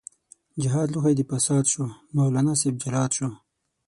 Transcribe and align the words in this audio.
جهاد 0.61 0.87
لوښی 0.93 1.13
د 1.17 1.21
فساد 1.29 1.65
شو، 1.71 1.83
مولانا 2.15 2.53
صاحب 2.59 2.75
جلاد 2.83 3.11
شو 3.17 3.29